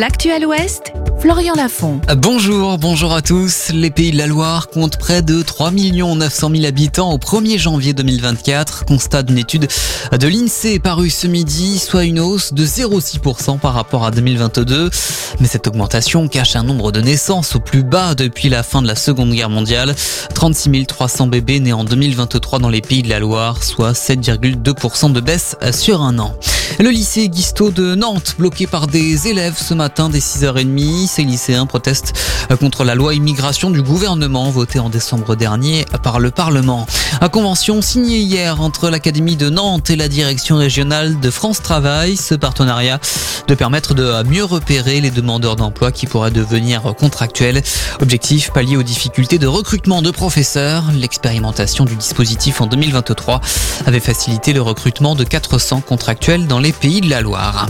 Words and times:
L'actuel 0.00 0.44
Ouest, 0.44 0.92
Florian 1.20 1.54
Lafont. 1.54 2.00
Bonjour, 2.16 2.78
bonjour 2.78 3.14
à 3.14 3.22
tous. 3.22 3.70
Les 3.72 3.92
Pays 3.92 4.10
de 4.10 4.18
la 4.18 4.26
Loire 4.26 4.66
comptent 4.66 4.96
près 4.96 5.22
de 5.22 5.40
3 5.40 5.70
900 5.70 6.50
000 6.50 6.64
habitants 6.64 7.12
au 7.12 7.18
1er 7.18 7.60
janvier 7.60 7.92
2024. 7.92 8.86
Constat 8.86 9.22
d'une 9.22 9.38
étude 9.38 9.68
de 10.10 10.26
l'INSEE 10.26 10.80
parue 10.80 11.10
ce 11.10 11.28
midi, 11.28 11.78
soit 11.78 12.02
une 12.02 12.18
hausse 12.18 12.52
de 12.54 12.66
0,6% 12.66 13.60
par 13.60 13.74
rapport 13.74 14.04
à 14.04 14.10
2022. 14.10 14.90
Mais 15.38 15.46
cette 15.46 15.68
augmentation 15.68 16.26
cache 16.26 16.56
un 16.56 16.64
nombre 16.64 16.90
de 16.90 17.00
naissances 17.00 17.54
au 17.54 17.60
plus 17.60 17.84
bas 17.84 18.16
depuis 18.16 18.48
la 18.48 18.64
fin 18.64 18.82
de 18.82 18.88
la 18.88 18.96
Seconde 18.96 19.30
Guerre 19.30 19.50
mondiale. 19.50 19.94
36 20.34 20.86
300 20.88 21.28
bébés 21.28 21.60
nés 21.60 21.72
en 21.72 21.84
2023 21.84 22.58
dans 22.58 22.68
les 22.68 22.80
Pays 22.80 23.04
de 23.04 23.10
la 23.10 23.20
Loire, 23.20 23.62
soit 23.62 23.92
7,2% 23.92 25.12
de 25.12 25.20
baisse 25.20 25.54
sur 25.70 26.02
un 26.02 26.18
an. 26.18 26.34
Le 26.80 26.90
lycée 26.90 27.28
Guisto 27.28 27.70
de 27.70 27.94
Nantes, 27.94 28.34
bloqué 28.36 28.66
par 28.66 28.88
des 28.88 29.28
élèves 29.28 29.56
ce 29.56 29.74
matin 29.74 30.08
dès 30.08 30.18
6h30. 30.18 31.06
Ces 31.06 31.22
lycéens 31.22 31.66
protestent 31.66 32.14
contre 32.58 32.82
la 32.82 32.96
loi 32.96 33.14
immigration 33.14 33.70
du 33.70 33.80
gouvernement 33.80 34.50
votée 34.50 34.80
en 34.80 34.88
décembre 34.88 35.36
dernier 35.36 35.84
par 36.02 36.18
le 36.18 36.32
Parlement. 36.32 36.86
La 37.20 37.28
convention 37.28 37.80
signée 37.80 38.18
hier 38.18 38.60
entre 38.60 38.90
l'Académie 38.90 39.36
de 39.36 39.50
Nantes 39.50 39.90
et 39.90 39.96
la 39.96 40.08
direction 40.08 40.56
régionale 40.56 41.20
de 41.20 41.30
France 41.30 41.62
Travail. 41.62 42.16
Ce 42.16 42.34
partenariat 42.34 42.98
de 43.46 43.54
permettre 43.54 43.94
de 43.94 44.22
mieux 44.24 44.44
repérer 44.44 45.00
les 45.00 45.10
demandeurs 45.10 45.54
d'emploi 45.54 45.92
qui 45.92 46.06
pourraient 46.06 46.32
devenir 46.32 46.82
contractuels. 46.98 47.62
Objectif 48.00 48.50
pallier 48.50 48.76
aux 48.76 48.82
difficultés 48.82 49.38
de 49.38 49.46
recrutement 49.46 50.02
de 50.02 50.10
professeurs. 50.10 50.84
L'expérimentation 50.92 51.84
du 51.84 51.94
dispositif 51.94 52.60
en 52.60 52.66
2023 52.66 53.40
avait 53.86 54.00
facilité 54.00 54.52
le 54.52 54.62
recrutement 54.62 55.14
de 55.14 55.22
400 55.22 55.82
contractuels 55.82 56.46
dans 56.48 56.58
les 56.58 56.63
pays 56.72 57.00
de 57.00 57.10
la 57.10 57.20
Loire. 57.20 57.66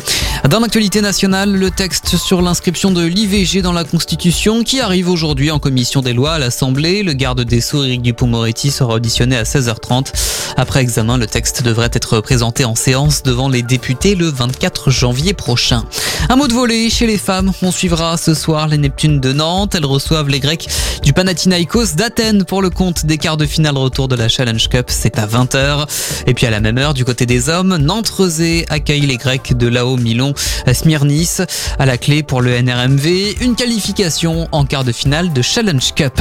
Dans 0.48 0.60
l'actualité 0.60 1.00
nationale, 1.00 1.52
le 1.52 1.70
texte 1.70 2.16
sur 2.16 2.42
l'inscription 2.42 2.90
de 2.90 3.02
l'IVG 3.02 3.62
dans 3.62 3.72
la 3.72 3.84
Constitution 3.84 4.62
qui 4.62 4.80
arrive 4.80 5.08
aujourd'hui 5.08 5.50
en 5.50 5.58
commission 5.58 6.02
des 6.02 6.12
lois 6.12 6.32
à 6.34 6.38
l'Assemblée. 6.38 7.02
Le 7.02 7.14
garde 7.14 7.40
des 7.42 7.60
Sceaux, 7.60 7.84
Éric 7.84 8.02
Dupont-Moretti, 8.02 8.70
sera 8.70 8.94
auditionné 8.94 9.36
à 9.36 9.44
16h30. 9.44 10.12
Après 10.56 10.80
examen, 10.80 11.18
le 11.18 11.26
texte 11.26 11.62
devrait 11.62 11.90
être 11.92 12.20
présenté 12.20 12.64
en 12.64 12.74
séance 12.74 13.22
devant 13.22 13.48
les 13.48 13.62
députés 13.62 14.14
le 14.14 14.26
24 14.26 14.90
janvier 14.90 15.34
prochain. 15.34 15.84
Un 16.28 16.36
mot 16.36 16.46
de 16.46 16.52
volée 16.52 16.90
chez 16.90 17.06
les 17.06 17.18
femmes. 17.18 17.52
On 17.62 17.70
suivra 17.70 18.16
ce 18.16 18.34
soir 18.34 18.68
les 18.68 18.78
Neptunes 18.78 19.20
de 19.20 19.32
Nantes. 19.32 19.74
Elles 19.74 19.84
reçoivent 19.84 20.28
les 20.28 20.40
Grecs 20.40 20.68
du 21.02 21.12
Panathinaikos 21.12 21.96
d'Athènes 21.96 22.44
pour 22.44 22.62
le 22.62 22.70
compte 22.70 23.04
des 23.04 23.18
quarts 23.18 23.36
de 23.36 23.46
finale 23.46 23.76
retour 23.76 24.08
de 24.08 24.14
la 24.14 24.28
Challenge 24.28 24.68
Cup. 24.68 24.86
C'est 24.88 25.18
à 25.18 25.26
20h. 25.26 25.86
Et 26.26 26.34
puis 26.34 26.46
à 26.46 26.50
la 26.50 26.60
même 26.60 26.78
heure, 26.78 26.94
du 26.94 27.04
côté 27.04 27.26
des 27.26 27.48
hommes, 27.48 27.76
Nantes-Rezé 27.76 28.64
accueille 28.70 29.06
les 29.06 29.16
Grecs 29.16 29.56
de 29.56 29.66
Lao 29.66 29.96
Milon 29.96 30.34
Smyrnis. 30.72 31.38
À 31.78 31.86
la 31.86 31.98
clé 31.98 32.22
pour 32.22 32.40
le 32.40 32.60
NRMV, 32.62 33.36
une 33.40 33.56
qualification 33.56 34.48
en 34.52 34.64
quart 34.64 34.84
de 34.84 34.92
finale 34.92 35.32
de 35.32 35.42
Challenge 35.42 35.94
Cup. 35.94 36.20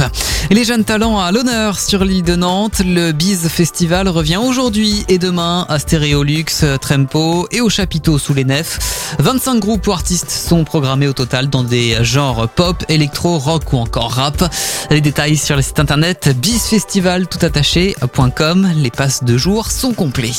Et 0.50 0.54
les 0.54 0.64
jeunes 0.64 0.84
talents 0.84 1.20
à 1.20 1.32
l'honneur 1.32 1.78
sur 1.78 2.04
l'île 2.04 2.24
de 2.24 2.36
Nantes. 2.36 2.82
Le 2.84 3.12
Biz 3.12 3.48
Festival 3.48 4.08
revient 4.08 4.23
aujourd'hui 4.32 5.04
et 5.08 5.18
demain 5.18 5.66
à 5.68 5.78
Stéréolux, 5.78 6.64
Trempo 6.80 7.46
et 7.52 7.60
au 7.60 7.68
Chapiteau 7.68 8.16
sous 8.18 8.32
les 8.32 8.44
nefs. 8.44 8.78
25 9.18 9.60
groupes 9.60 9.86
ou 9.86 9.92
artistes 9.92 10.30
sont 10.30 10.64
programmés 10.64 11.06
au 11.06 11.12
total 11.12 11.50
dans 11.50 11.62
des 11.62 12.02
genres 12.02 12.48
pop, 12.48 12.82
électro, 12.88 13.36
rock 13.38 13.74
ou 13.74 13.76
encore 13.76 14.12
rap. 14.12 14.50
Les 14.90 15.02
détails 15.02 15.36
sur 15.36 15.56
le 15.56 15.62
site 15.62 15.78
internet 15.78 16.34
bizfestivaltoutattaché.com. 16.40 18.72
Les 18.76 18.90
passes 18.90 19.24
de 19.24 19.36
jour 19.36 19.70
sont 19.70 19.92
complets. 19.92 20.32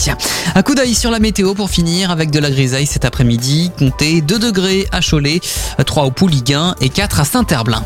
Un 0.56 0.64
coup 0.64 0.74
d'œil 0.74 0.96
sur 0.96 1.12
la 1.12 1.20
météo 1.20 1.54
pour 1.54 1.70
finir 1.70 2.10
avec 2.10 2.32
de 2.32 2.40
la 2.40 2.50
grisaille 2.50 2.88
cet 2.88 3.06
après-midi. 3.06 3.70
Comptez 3.78 4.22
2 4.22 4.40
degrés 4.40 4.88
à 4.92 5.02
Cholet, 5.02 5.42
3 5.86 6.06
au 6.06 6.12
Pouliguen 6.12 6.74
et 6.82 6.90
4 6.90 7.20
à 7.20 7.26
Saint-Herblain. 7.26 7.84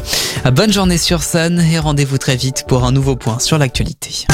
Bonne 0.54 0.72
journée 0.72 0.98
sur 0.98 1.24
Sun 1.24 1.60
et 1.60 1.78
rendez-vous 1.78 2.18
très 2.18 2.38
vite 2.38 2.64
pour 2.68 2.86
un 2.86 2.94
nouveau 2.94 3.18
point 3.18 3.40
sur 3.40 3.58
l'actualité. 3.58 4.26